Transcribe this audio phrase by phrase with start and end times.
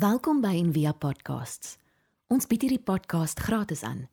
[0.00, 1.74] Welkom by Envia Podcasts.
[2.32, 4.06] Ons bied hierdie podcast gratis aan.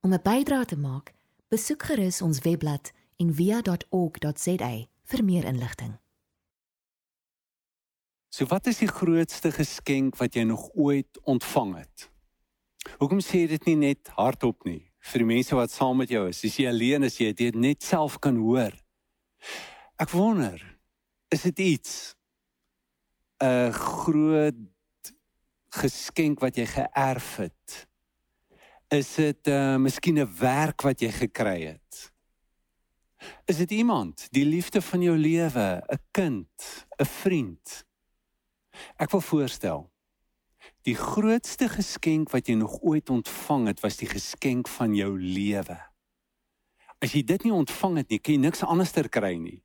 [0.00, 1.12] Om 'n bydrae te maak,
[1.52, 4.70] besoek gerus ons webblad en via.org.za
[5.04, 5.98] vir meer inligting.
[8.28, 12.10] So wat is die grootste geskenk wat jy nog ooit ontvang het?
[12.98, 16.28] Hoekom sê jy dit nie net hardop nie vir die mense wat saam met jou
[16.28, 16.44] is?
[16.44, 18.72] As jy alleen is, jy dit net self kan hoor.
[19.98, 20.78] Ek wonder,
[21.28, 22.14] is dit iets
[23.42, 24.77] 'n groot
[25.68, 27.88] geskenk wat jy geërf het?
[28.88, 32.12] Is dit uh, miskien 'n werk wat jy gekry het?
[33.44, 37.84] Is dit iemand, die liefde van jou lewe, 'n kind, 'n vriend?
[38.96, 39.90] Ek wil voorstel.
[40.82, 45.78] Die grootste geskenk wat jy nog ooit ontvang het, was die geskenk van jou lewe.
[46.98, 49.62] As jy dit nie ontvang het nie, kan jy niks anderster kry nie.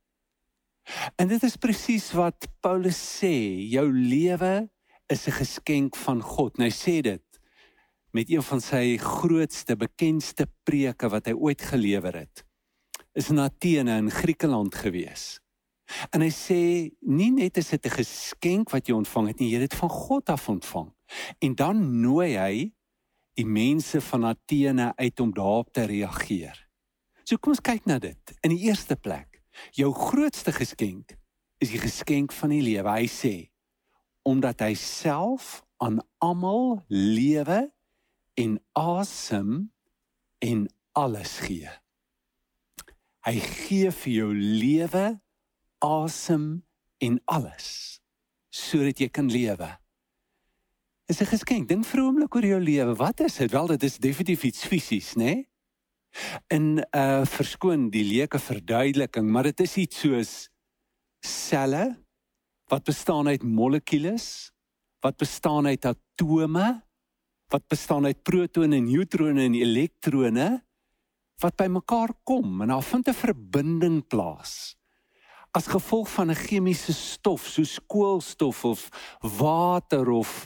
[1.16, 3.34] En dit is presies wat Paulus sê,
[3.72, 4.70] jou lewe
[5.08, 6.58] is 'n geskenk van God.
[6.58, 7.24] Nou sê dit
[8.12, 12.46] met een van sy grootste bekendste preke wat hy ooit gelewer het
[13.14, 15.40] is in Athene in Griekeland gewees.
[16.10, 16.60] En hy sê
[17.06, 19.90] nie net is dit 'n geskenk wat jy ontvang het nie, jy het dit van
[19.90, 20.94] God af ontvang.
[21.40, 22.74] En dan nooi hy
[23.36, 26.68] die mense van Athene uit om daarop te reageer.
[27.24, 28.34] So kom ons kyk na dit.
[28.42, 29.42] In die eerste plek,
[29.72, 31.18] jou grootste geskenk
[31.58, 32.90] is die geskenk van die lewe.
[32.90, 33.53] Hy sê
[34.24, 37.68] omdat hy self aan almal lewe
[38.40, 39.72] en asem
[40.44, 41.70] en alles gee.
[43.24, 45.06] Hy gee vir jou lewe,
[45.84, 46.64] asem
[47.04, 48.00] en alles
[48.54, 49.68] sodat jy kan lewe.
[51.10, 51.68] Is 'n geskenk.
[51.68, 52.96] Dink vir 'n oomblik oor jou lewe.
[52.96, 53.52] Wat is dit?
[53.52, 55.24] Wel, dit is definitief iets fisies, né?
[55.24, 55.50] Nee?
[56.48, 60.50] In 'n uh, verskoon die leuke verduideliking, maar dit is iets soos
[61.20, 62.03] selle
[62.74, 64.50] wat bestaan uit molekules,
[65.06, 66.68] wat bestaan uit atome,
[67.54, 70.48] wat bestaan uit protone, neutrone en elektrone
[71.44, 74.76] wat bymekaar kom en daar vind 'n verbinding plaas.
[75.52, 78.90] As gevolg van 'n chemiese stof soos koolstof of
[79.22, 80.46] water of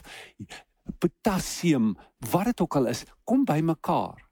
[0.98, 1.96] potasium,
[2.30, 4.28] wat dit ook al is, kom bymekaar.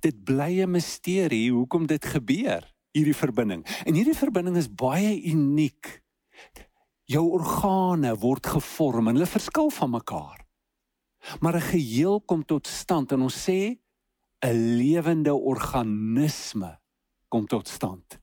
[0.00, 3.66] Dit bly 'n misterie hoekom dit gebeur, hierdie verbinding.
[3.84, 6.02] En hierdie verbinding is baie uniek.
[7.08, 10.44] Jou organe word gevorm en hulle verskil van mekaar.
[11.40, 13.80] Maar 'n geheel kom tot stand en ons sê
[14.44, 16.80] 'n lewende organisme
[17.28, 18.20] kom tot stand.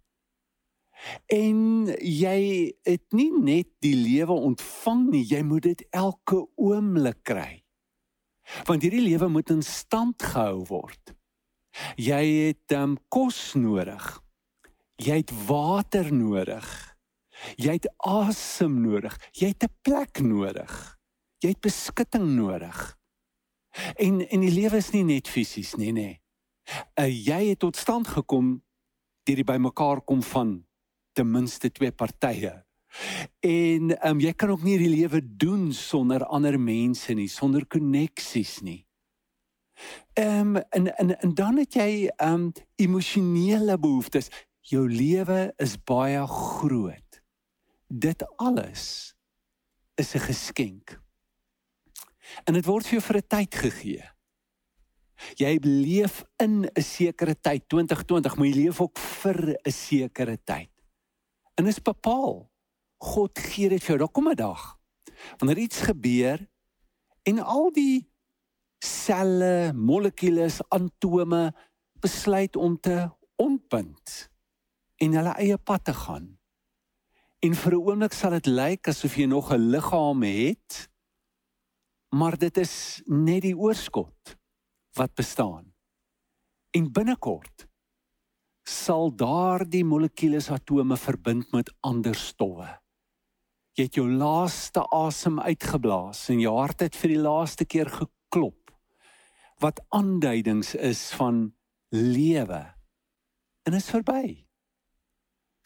[1.26, 7.64] En jy het nie net die lewe ontvang nie, jy moet dit elke oomblik kry.
[8.66, 11.16] Want hierdie lewe moet in stand gehou word.
[11.98, 14.22] Jy het um, kos nodig.
[14.96, 16.95] Jy het water nodig.
[17.56, 19.16] Jy het asem nodig.
[19.32, 20.98] Jy het 'n plek nodig.
[21.40, 22.98] Jy het beskutting nodig.
[23.96, 26.22] En en die lewe is nie net fisies nie, nê.
[27.00, 28.64] Uh, jy het tot stand gekom
[29.24, 30.66] deur die bymekaar kom van
[31.14, 32.66] ten minste twee partye.
[33.40, 38.62] En um, jy kan ook nie die lewe doen sonder ander mense nie, sonder koneksies
[38.62, 38.82] nie.
[40.16, 44.32] Ehm um, en en en dan het jy ehm um, emosionele behoeftes.
[44.66, 47.05] Jou lewe is baie groot.
[47.88, 49.16] Dit alles
[49.96, 51.02] is 'n geskenk.
[52.44, 54.04] En dit word vir jou vir 'n tyd gegee.
[55.36, 60.72] Jy leef in 'n sekere tyd 2020, maar jy leef ook vir 'n sekere tyd.
[61.56, 62.52] En is bepaal.
[62.98, 63.98] God gee dit vir jou.
[63.98, 64.78] Daar kom 'n dag
[65.38, 66.50] wanneer iets gebeur
[67.24, 68.10] en al die
[68.80, 71.54] selle, molekules, atome
[72.00, 74.30] besluit om te ontbind
[74.96, 76.35] en hulle eie pad te gaan.
[77.46, 80.90] En vir 'n oomblik sal dit lyk asof jy nog 'n liggaam het,
[82.10, 84.38] maar dit is net die oorskot
[84.98, 85.74] wat bestaan.
[86.72, 87.68] En binnekort
[88.64, 92.82] sal daardie molekules atome verbind met ander stowwe.
[93.78, 98.72] Jy het jou laaste asem uitgeblaas en jou hart het vir die laaste keer geklop
[99.62, 101.54] wat aanduidings is van
[101.90, 102.74] lewe.
[103.64, 104.48] En is verby.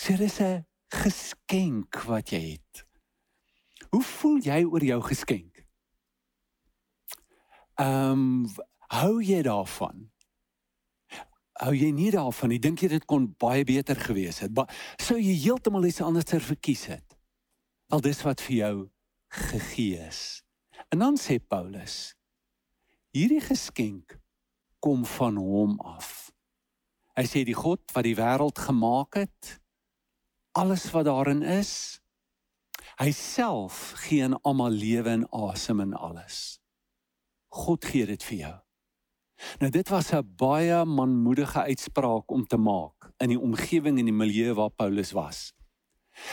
[0.01, 2.85] Sê dis 'n geskenk wat jy het.
[3.89, 5.63] Hoe voel jy oor jou geskenk?
[7.79, 8.47] Ehm um,
[8.89, 10.09] hou jy daarvan?
[11.61, 12.55] Hou jy nie daarvan?
[12.55, 14.53] Ek dink jy dit kon baie beter gewees het.
[14.53, 14.65] Ba
[14.97, 17.17] sou jy heeltemal iets anders verkies het?
[17.93, 18.75] Al dis wat vir jou
[19.29, 20.41] gegee is.
[20.89, 22.15] En dan sê Paulus:
[23.13, 24.17] Hierdie geskenk
[24.79, 26.31] kom van hom af.
[27.17, 29.59] Hy sê die God wat die wêreld gemaak het,
[30.59, 31.99] alles wat daarin is,
[32.99, 36.59] Hy self gee aan almal lewe en asem en alles.
[37.47, 38.55] God gee dit vir jou.
[39.61, 44.13] Nou dit was 'n baie manmoedige uitspraak om te maak in die omgewing en die
[44.13, 45.53] milieu waar Paulus was.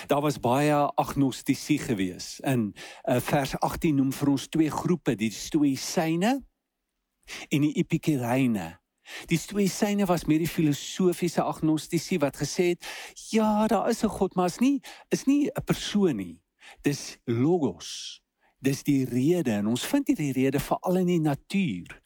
[0.06, 2.40] Daar was baie agnostisie gewees.
[2.40, 2.74] In
[3.04, 6.42] uh, vers 18 noem vir ons twee groepe, die stoïsyne
[7.48, 8.80] en die epikureine.
[9.30, 12.86] Die stoïsyne was meer die filosofiese agnostisie wat gesê het,
[13.30, 14.80] ja, daar is 'n God, maar is nie
[15.10, 16.40] is nie 'n persoon nie.
[16.82, 18.20] Dis logos.
[18.60, 22.02] Dis die rede en ons vind hierdie rede veral in die natuur.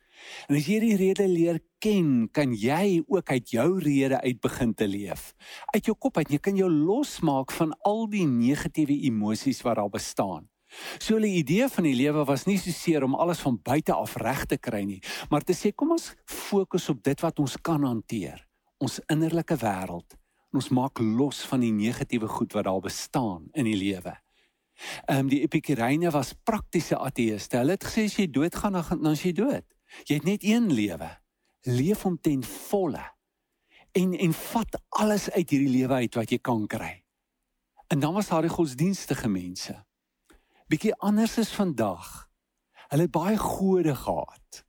[0.48, 4.74] En as jy hierdie rede leer ken, kan jy ook uit jou rede uit begin
[4.74, 5.32] te leef.
[5.72, 9.88] Uit jou kop uit, jy kan jou losmaak van al die negatiewe emosies wat daar
[9.88, 10.49] bestaan.
[10.98, 14.16] So 'n idee van die lewe was nie so seer om alles van buite af
[14.16, 17.82] reg te kry nie, maar te sê kom ons fokus op dit wat ons kan
[17.84, 18.46] hanteer,
[18.78, 20.16] ons innerlike wêreld.
[20.52, 24.16] Ons maak los van die negatiewe goed wat daar bestaan in die lewe.
[25.06, 27.56] Ehm um, die epikureine was praktiese ateëste.
[27.56, 29.66] Hulle het gesê as jy doodgaan dan dan is jy dood.
[30.06, 31.10] Jy het net een lewe.
[31.66, 33.04] Leef hom ten volle.
[33.92, 37.04] En en vat alles uit hierdie lewe uit wat jy kan kry.
[37.90, 39.84] En dan was daar die godsdienstige mense.
[40.70, 42.28] Bietjie anders is vandag.
[42.92, 44.60] Hulle het baie gode gehad.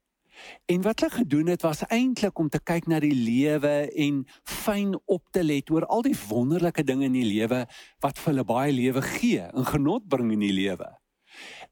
[0.65, 4.95] En wat hulle gedoen het was eintlik om te kyk na die lewe en fyn
[5.05, 7.67] op te let oor al die wonderlike dinge in die lewe
[8.01, 10.89] wat vir hulle baie lewe gee en genot bring in die lewe.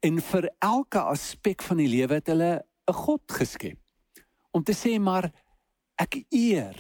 [0.05, 2.51] En vir elke aspek van die lewe het hulle
[2.85, 3.81] 'n God geskep.
[4.53, 5.31] Om te sê maar
[5.97, 6.77] ek eer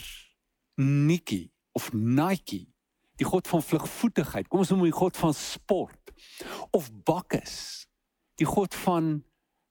[0.77, 2.67] Nikki of Nike,
[3.17, 4.47] die God van vlugvoetigheid.
[4.47, 5.98] Kom ons noem hom die God van sport
[6.71, 7.87] of Bacchus,
[8.35, 9.23] die God van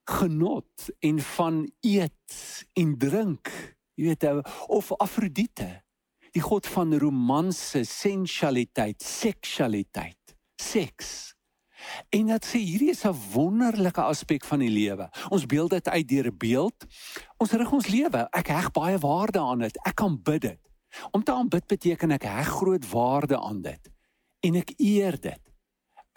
[0.09, 3.51] genot en van eet en drink.
[3.99, 4.27] Jy weet
[4.71, 5.83] of Afrodite,
[6.33, 11.35] die God van romanse, sensualiteit, seksualiteit, seks.
[12.15, 15.11] En dat sê hierdie is 'n wonderlike aspek van die lewe.
[15.29, 16.87] Ons beeld dit uit deur 'n beeld.
[17.37, 18.29] Ons rig ons lewe.
[18.31, 19.79] Ek heg baie waarde aan dit.
[19.87, 20.59] Ek kan bid dit.
[21.11, 23.91] Om te aanbid beteken ek heg groot waarde aan dit
[24.41, 25.41] en ek eer dit.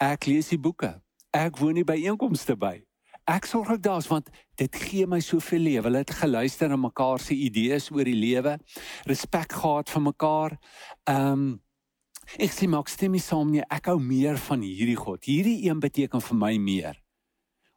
[0.02, 0.96] Ek lees die boeke.
[1.30, 2.80] Ek woon nie by einkomste by.
[3.30, 5.86] Ek sorg ek daar's want dit gee my soveel lewe.
[5.86, 8.56] Hulle het geluister na mekaar se idees oor die lewe,
[9.06, 10.58] respek gehad vir mekaar.
[11.06, 11.52] Ehm um,
[12.40, 13.64] Ek sê maak stem nie saam nie.
[13.66, 15.24] Ek hou meer van hierdie God.
[15.26, 17.00] Hierdie een beteken vir my meer.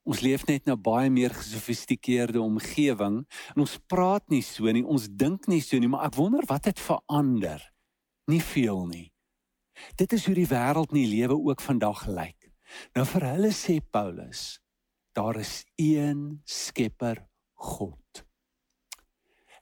[0.06, 5.10] Ons leef net nou baie meer gesofistikeerde omgewing en ons praat nie so nie, ons
[5.10, 7.58] dink nie so nie, maar ek wonder wat het verander.
[8.30, 9.08] Nie veel nie.
[9.96, 12.50] Dit is hoe die wêreld en die lewe ook vandag lyk.
[12.96, 14.60] Nou vir hulle sê Paulus,
[15.16, 18.26] daar is een Skepper God.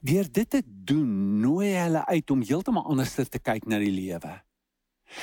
[0.04, 4.34] Deur dit te doen, nooi hulle uit om heeltemal anders te kyk na die lewe.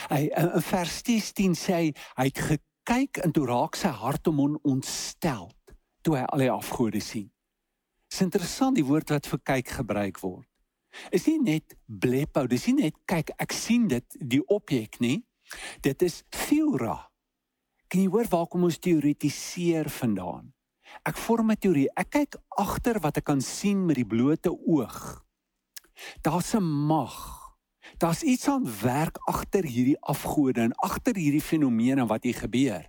[0.08, 4.40] Hy in vers 10 sê hy hy het gekyk en toe raak sy hart om
[4.40, 5.50] hom ontstel
[6.06, 7.28] toe hy al die afgode sien.
[8.10, 10.49] Dis interessant die woord wat vir kyk gebruik word.
[11.10, 15.22] Is nie net blephou, dis nie net kyk ek sien dit die objek nie.
[15.82, 17.10] Dit is theora.
[17.90, 20.52] Kan jy hoor waar kom ons teoretiseer vandaan?
[21.06, 21.88] Ek vorm 'n teorie.
[21.96, 25.24] Ek kyk agter wat ek kan sien met die blote oog.
[26.22, 27.40] Daar's 'n mag
[27.98, 32.86] Daar's iets aan werk agter hierdie afgode en agter hierdie fenomene wat hier gebeur.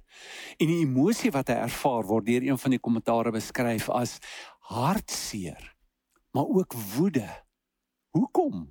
[0.57, 4.17] En die emosie wat hy ervaar word deur een van die kommentare beskryf as
[4.71, 5.75] hartseer,
[6.31, 7.27] maar ook woede.
[8.11, 8.67] Hoekom?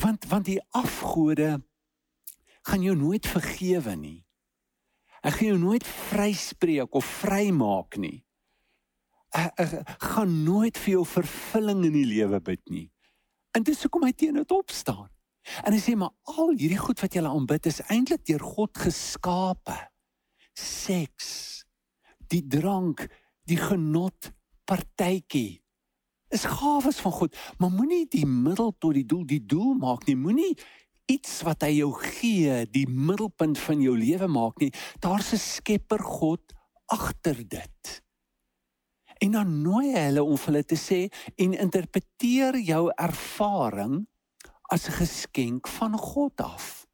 [0.00, 1.60] Want want die afgode
[2.68, 4.20] gaan jou nooit vergewe nie.
[5.20, 8.22] Hy gaan jou nooit vryspreek of vrymaak nie.
[9.36, 9.66] Hy, hy
[10.14, 12.88] gaan nooit vir jou vervulling in die lewe bid nie.
[13.56, 15.10] En dis hoekom hy teen dit opstaan.
[15.64, 19.76] En hy sê maar al hierdie goed wat jy aanbid is eintlik deur God geskape.
[20.56, 21.30] Seks,
[22.32, 23.06] die drank,
[23.48, 24.32] die genot,
[24.68, 25.60] partytjie
[26.30, 30.16] is gawes van God, maar moenie die middel tot die doel die doel maak nie.
[30.16, 30.54] Moenie
[31.10, 34.70] iets wat hy jou gee die middelpunt van jou lewe maak nie.
[35.02, 36.54] Daar's 'n Skepper God
[36.86, 38.02] agter dit.
[39.20, 44.06] En dan nooi hy hulle om hulle te sê en interpreteer jou ervaring
[44.72, 46.86] as 'n geskenk van God af.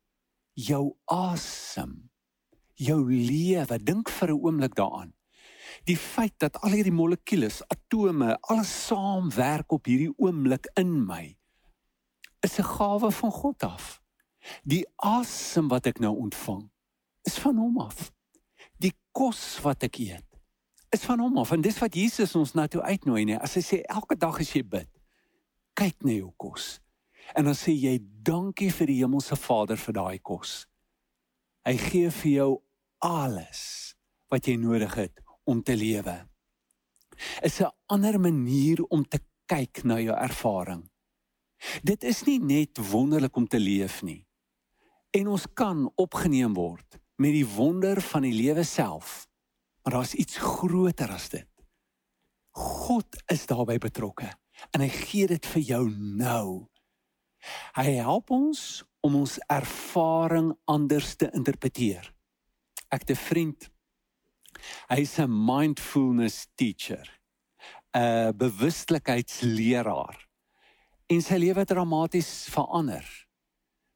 [0.54, 2.10] Jou asem,
[2.74, 5.15] jou lewe, dink vir 'n oomblik daaraan.
[5.86, 11.36] Die feit dat al hierdie molekules, atome, alles saamwerk op hierdie oomblik in my
[12.42, 14.02] is 'n gawe van God af.
[14.62, 16.70] Die asem wat ek nou ontvang
[17.22, 18.12] is van hom af.
[18.78, 20.24] Die kos wat ek eet
[20.90, 23.38] is van hom af en dis wat Jesus ons na toe uitnooi nie.
[23.38, 24.88] As hy sê elke dag as jy bid,
[25.74, 26.80] kyk na jou kos.
[27.34, 30.66] En dan sê jy dankie vir die hemelse Vader vir daai kos.
[31.66, 32.62] Hy gee vir jou
[32.98, 33.94] alles
[34.30, 36.16] wat jy nodig het om te lewe.
[37.42, 40.90] Is 'n ander manier om te kyk na jou ervaring.
[41.82, 44.26] Dit is nie net wonderlik om te leef nie.
[45.10, 49.26] En ons kan opgeneem word met die wonder van die lewe self.
[49.82, 51.48] Maar daar's iets groter as dit.
[52.56, 54.28] God is daarbey betrokke
[54.72, 56.66] en hy gee dit vir jou nou.
[57.76, 62.08] Hy help ons om ons ervaring anders te interpreteer.
[62.90, 63.70] Ek het 'n vriend.
[64.88, 67.06] Hy's 'n mindfulness teacher.
[67.96, 70.18] 'n bewustelikeidsleraar.
[71.06, 73.06] En sy lewe het dramaties verander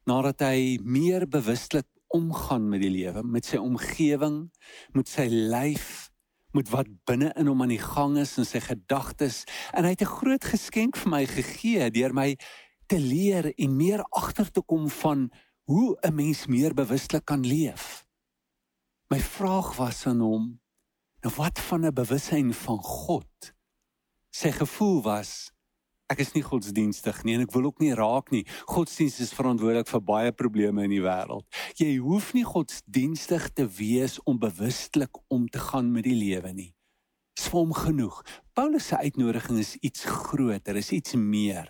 [0.09, 4.49] nadat hy meer bewustelik omgaan met die lewe, met sy omgewing,
[4.97, 6.09] met sy lyf,
[6.57, 10.01] met wat binne in hom aan die gang is en sy gedagtes en hy het
[10.03, 12.35] 'n groot geskenk vir my gegee deur my
[12.87, 15.29] te leer en meer agter te kom van
[15.69, 18.05] hoe 'n mens meer bewustelik kan leef.
[19.11, 20.43] My vraag was aan hom,
[21.19, 23.53] nou wat van 'n bewussyn van God?
[24.31, 25.51] Sy gevoel was
[26.07, 28.45] ek is nie godsdienstig nie en ek wil ook nie raak nie.
[28.71, 31.43] Godsdienst is verantwoordelik vir baie probleme in die wêreld.
[31.75, 36.73] Jy hoef nie godsdienstig te wees om bewustelik om te gaan met die lewe nie.
[37.35, 38.23] Dis vir hom genoeg.
[38.53, 41.67] Paulus se uitnodiging is iets groter, is iets meer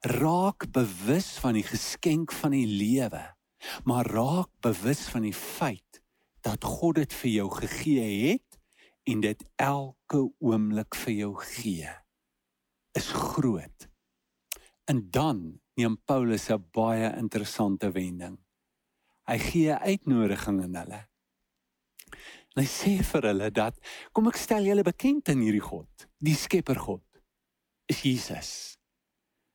[0.00, 3.36] raak bewus van die geskenk van die lewe,
[3.84, 5.91] maar raak bewus van die feit
[6.42, 8.58] dat God dit vir jou gegee het
[9.08, 11.90] en dit elke oomblik vir jou gee.
[12.98, 13.88] Is groot.
[14.90, 18.38] En dan neem Paulus 'n baie interessante wending.
[19.26, 21.08] Hy gee 'n uitnodiging aan hulle.
[22.54, 23.78] En hy sê vir hulle dat
[24.12, 27.04] kom ek stel julle bekend aan hierdie God, die Skepper God.
[27.86, 28.78] Is Jesus.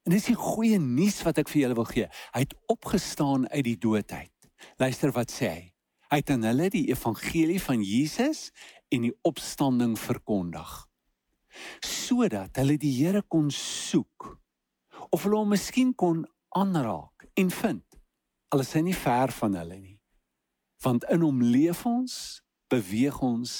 [0.06, 2.08] En dis die goeie nuus wat ek vir julle wil gee.
[2.34, 4.32] Hy het opgestaan uit die doodheid.
[4.78, 5.77] Luister wat sê hy.
[6.08, 8.52] Hy het aan hulle die evangelie van Jesus
[8.94, 10.88] en die opstanding verkondig.
[11.84, 14.30] Sodat hulle die Here kon soek
[15.12, 16.24] of hulle hom miskien kon
[16.56, 17.84] aanraak en vind.
[18.52, 19.98] Al is hy nie ver van hulle nie.
[20.84, 22.40] Want in hom leef ons,
[22.72, 23.58] beweeg ons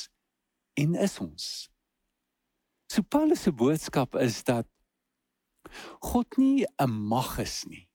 [0.80, 1.46] en is ons.
[2.88, 4.68] So Paulus se boodskap is dat
[6.00, 7.90] God nie 'n mag is nie.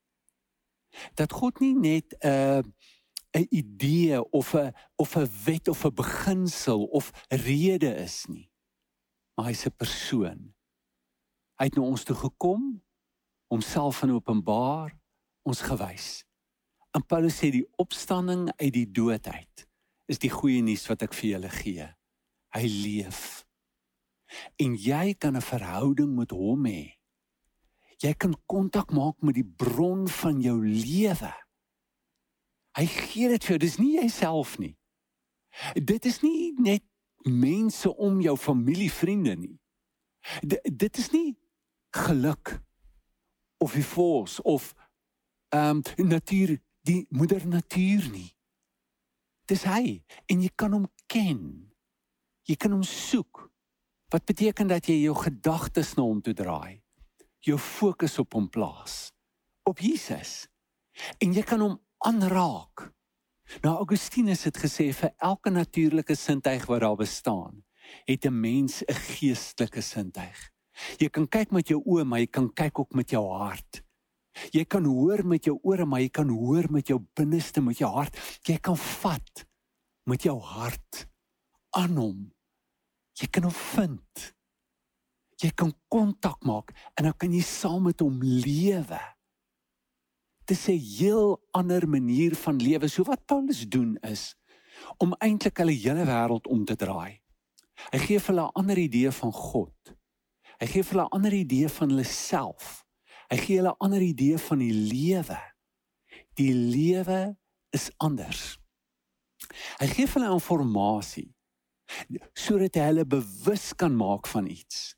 [1.15, 2.73] Dat God nie net 'n
[3.33, 8.51] 'n idee of 'n of 'n wet of 'n beginsel of rede is nie.
[9.35, 10.53] Maar hy's 'n persoon.
[11.57, 12.83] Hy het na ons toe gekom,
[13.47, 14.99] homself in openbaar,
[15.41, 16.25] ons gewys.
[16.91, 19.67] En Paulus sê die opstanding uit die dood uit
[20.05, 21.87] is die goeie nuus wat ek vir julle gee.
[22.53, 23.45] Hy leef.
[24.55, 27.03] En jy kan 'n verhouding met hom hê
[28.03, 31.31] jy kan kontak maak met die bron van jou lewe.
[32.77, 34.73] Hy gee dit vir jou, dis nie jouself nie.
[35.77, 36.83] Dit is nie net
[37.29, 39.57] mense om jou familie, vriende nie.
[40.41, 41.35] D dit is nie
[41.93, 42.55] geluk
[43.61, 44.73] of die force of
[45.53, 48.31] ehm um, natuur, die moeder natuur nie.
[49.45, 51.69] Dis hy en jy kan hom ken.
[52.49, 53.45] Jy kan hom soek.
[54.09, 56.83] Wat beteken dat jy jou gedagtes na hom toe draai?
[57.43, 59.11] jou fokus op hom plaas
[59.67, 60.45] op Jesus
[61.23, 62.89] en jy kan hom aanraak.
[63.63, 67.63] Nou Augustinus het gesê vir elke natuurlike sintuig wat daar bestaan
[68.05, 70.51] het 'n mens 'n geestelike sintuig.
[70.97, 73.83] Jy kan kyk met jou oë maar jy kan kyk ook met jou hart.
[74.51, 77.91] Jy kan hoor met jou ore maar jy kan hoor met jou binneste met jou
[77.91, 78.17] hart.
[78.43, 79.45] Jy kan vat
[80.05, 81.07] met jou hart
[81.69, 82.33] aan hom.
[83.13, 84.33] Jy kan hom vind.
[85.37, 88.99] Jy kan kontak maak en dan kan jy saam met hom lewe.
[90.45, 92.87] Dit is 'n heel ander manier van lewe.
[92.87, 94.35] So wat Paulus doen is
[94.97, 97.21] om eintlik hulle hele wêreld om te draai.
[97.91, 99.95] Hy gee vir hulle 'n ander idee van God.
[100.59, 102.85] Hy gee vir hulle 'n ander idee van hulle self.
[103.29, 105.39] Hy gee hulle 'n ander idee van die lewe.
[106.33, 107.37] Die lewe
[107.69, 108.57] is anders.
[109.79, 111.33] Hy gee vir hulle inligting
[112.33, 114.95] sodat hy hulle bewus kan maak van iets.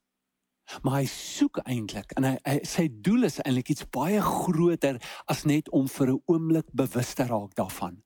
[0.82, 5.00] Maar hy soek eintlik en hy, hy sy doel is eintlik iets baie groter
[5.32, 8.02] as net om vir 'n oomblik bewus te raak daarvan.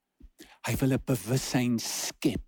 [0.68, 2.46] Hy wil 'n bewussyn skep.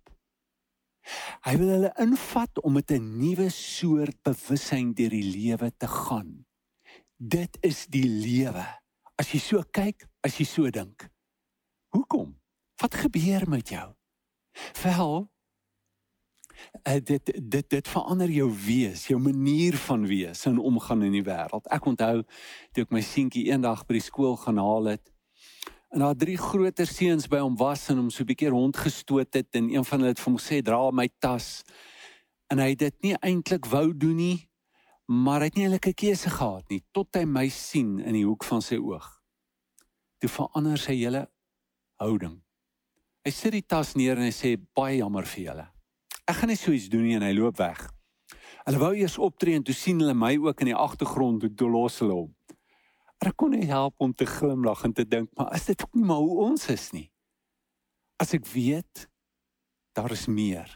[1.42, 6.46] Hy wil hulle invat om met 'n nuwe soort bewussyn deur die lewe te gaan.
[7.18, 8.66] Dit is die lewe.
[9.18, 11.08] As jy so kyk, as jy so dink.
[11.94, 12.40] Hoekom?
[12.80, 13.94] Wat gebeur met jou?
[14.82, 15.30] Wel,
[16.88, 21.24] uh, dit dit dit verander jou wees, jou manier van wees en omgaan in die
[21.24, 21.66] wêreld.
[21.70, 22.22] Ek onthou
[22.72, 25.12] toe ek my seentjie eendag by die skool gaan haal het,
[25.92, 29.48] En daar drie groter seuns by hom was en hom so 'n bietjie rondgestoot het
[29.52, 31.62] en een van hulle het vir hom gesê dra my tas.
[32.48, 34.48] En hy het dit nie eintlik wou doen nie,
[35.04, 38.24] maar hy het nie eintlik 'n keuse gehad nie tot hy my sien in die
[38.24, 39.20] hoek van sy oog.
[40.18, 41.28] Toe verander sy hele
[42.00, 42.40] houding.
[43.24, 45.68] Hy sit die tas neer en hy sê baie jammer vir julle.
[46.30, 47.80] Ek gaan nie so iets doen nie en hy loop weg.
[48.62, 51.98] Hulle wou eers optree en toe sien hulle my ook in die agtergrond toe los
[52.02, 52.30] hulle hom.
[53.22, 56.06] Ek kon nie help om te glimlag en te dink, maar is dit ook nie
[56.06, 57.08] maar hoe ons is nie?
[58.22, 59.06] As ek weet
[59.94, 60.70] daar is meer.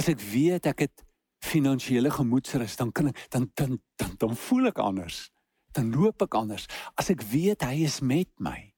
[0.00, 1.04] As ek weet ek het
[1.44, 5.28] finansiële gemoedsrus, dan kan ek dan dan dan dan voel ek anders.
[5.76, 6.66] Dan loop ek anders.
[7.00, 8.72] As ek weet hy is met my,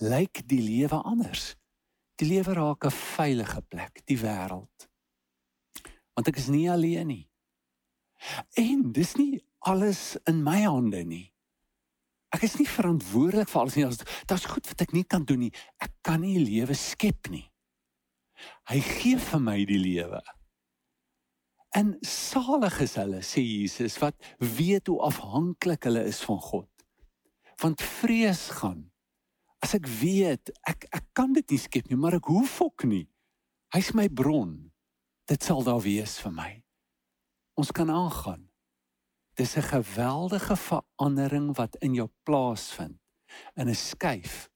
[0.00, 1.54] lyk die lewe anders.
[2.20, 4.88] Die lewe raak 'n veilige plek, die wêreld.
[6.14, 7.24] Want ek is nie alleen nie.
[8.60, 11.26] En dis nie alles in my hande nie.
[12.34, 14.06] Ek is nie verantwoordelik vir alles nie.
[14.30, 15.52] Daar's goed wat ek nie kan doen nie.
[15.82, 17.44] Ek kan nie lewe skep nie.
[18.70, 20.20] Hy gee vir my die lewe.
[21.74, 26.70] En salig is hulle, sê Jesus, wat weet hoe afhanklik hulle is van God.
[27.62, 28.84] Want vrees gaan
[29.64, 33.06] as ek weet ek ek kan dit nie skep nie, maar ek hoef ook nie.
[33.74, 34.73] Hy's my bron.
[35.24, 36.50] Dit sal daar wees vir my.
[37.56, 38.50] Ons kan aangaan.
[39.34, 43.00] Dis 'n geweldige verandering wat in jou plaasvind
[43.56, 44.50] in 'n skuif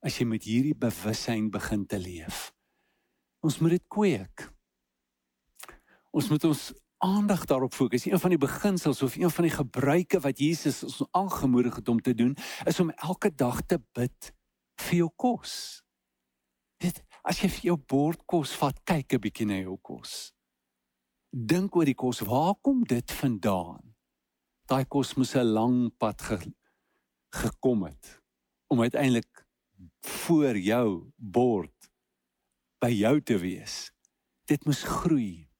[0.00, 2.52] as jy met hierdie bewussyn begin te leef.
[3.40, 4.52] Ons moet dit kweek.
[6.10, 8.06] Ons moet ons aandag daarop fokus.
[8.06, 12.00] Een van die beginsels of een van die gebruike wat Jesus ons aangemoedig het om
[12.00, 14.32] te doen, is om elke dag te bid
[14.76, 15.82] vir jou kos.
[17.28, 20.32] Dit as jy vir jou bord kos vat, kyk 'n bietjie na jou kos.
[21.28, 23.94] Dink oor die kos, waar kom dit vandaan?
[24.66, 26.38] Daai kos moes 'n lang pad ge,
[27.30, 28.22] gekom het
[28.72, 29.44] om uiteindelik
[30.00, 31.90] voor jou bord
[32.80, 33.92] by jou te wees.
[34.46, 35.50] Dit moes groei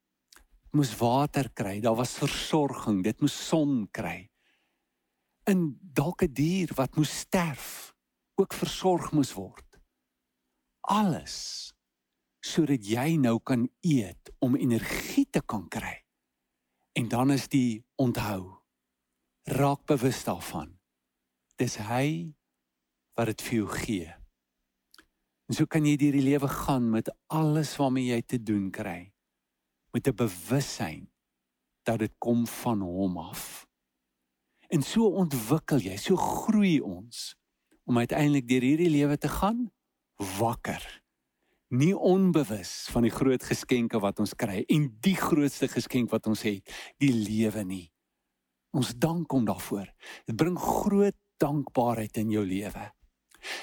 [0.73, 4.31] moes water kry, daar was versorging, dit moes son kry.
[5.45, 7.93] In dalk 'n dier wat moes sterf,
[8.41, 9.68] ook versorg moes word.
[10.89, 11.69] Alles
[12.41, 15.99] sodat jy nou kan eet om energie te kan kry.
[16.97, 18.57] En dan is die onthou.
[19.43, 20.71] Raak bewus daarvan.
[21.59, 22.33] Dis hy
[23.13, 24.09] wat dit vir jou gee.
[25.49, 29.11] En so kan jy deur die lewe gaan met alles waarmee jy te doen kry
[29.93, 31.09] met 'n bewussyn
[31.83, 33.67] dat dit kom van hom af.
[34.69, 37.35] En so ontwikkel jy, so groei ons
[37.83, 39.69] om uiteindelik deur hierdie lewe te gaan
[40.37, 40.83] wakker.
[41.69, 46.41] Nie onbewus van die groot geskenke wat ons kry en die grootste geskenk wat ons
[46.47, 46.65] het,
[46.97, 47.85] die lewe nie.
[48.73, 49.87] Ons dank hom daarvoor.
[50.25, 52.89] Dit bring groot dankbaarheid in jou lewe.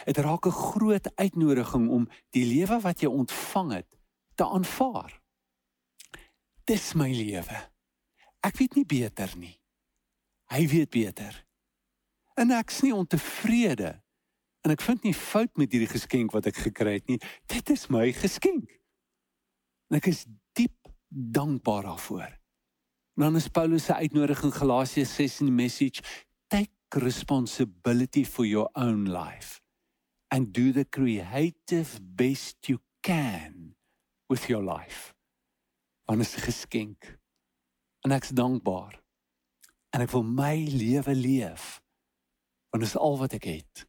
[0.06, 3.90] Dit raak 'n groot uitnodiging om die lewe wat jy ontvang het
[4.34, 5.20] te aanvaar
[6.66, 7.58] dis my lewe.
[8.42, 9.54] Ek weet nie beter nie.
[10.50, 11.38] Hy weet beter.
[12.38, 13.96] En ek's nie ontevrede.
[14.66, 17.20] En ek vind nie fout met hierdie geskenk wat ek gekry het nie.
[17.46, 18.72] Dit is my geskenk.
[19.86, 20.24] En ek is
[20.58, 22.32] diep dankbaar daarvoor.
[23.16, 26.02] Dan is Paulus se uitnodiging Galasiërs 6 in die message
[26.50, 29.62] take responsibility for your own life
[30.34, 33.76] and do the creative best you can
[34.28, 35.16] with your life
[36.06, 37.18] want dit is 'n geskenk.
[38.00, 39.02] En ek's dankbaar.
[39.90, 41.82] En ek wil my lewe leef.
[42.70, 43.86] Want dit is al wat ek het.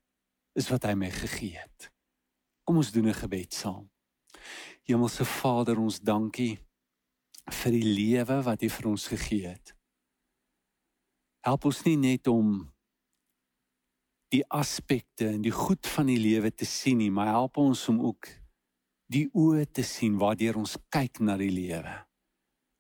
[0.58, 1.92] Is wat hy my gegee het.
[2.66, 3.90] Kom ons doen 'n gebed saam.
[4.88, 6.60] Hemelse Vader, ons dankie
[7.48, 9.76] vir die lewe wat U vir ons gegee het.
[11.46, 12.74] Help ons nie net om
[14.34, 18.02] die aspekte en die goed van die lewe te sien nie, maar help ons om
[18.10, 18.28] ook
[19.08, 21.94] die oë te sien waardeur ons kyk na die lewe.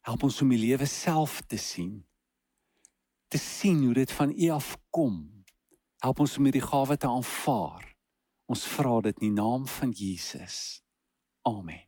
[0.08, 2.02] Help ons om die lewe self te sien.
[3.32, 5.37] Te sien hoe dit van U af kom.
[6.06, 7.86] Help ons om hierdie gawe te aanvaar.
[8.46, 10.84] Ons vra dit in die naam van Jesus.
[11.42, 11.88] Amen.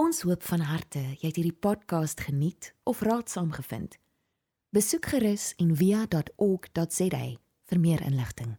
[0.00, 3.98] Ons hoop van harte jy het hierdie podcast geniet of raadsaam gevind.
[4.72, 7.24] Besoek gerus en via.ok.za
[7.68, 8.56] vir meer inligting.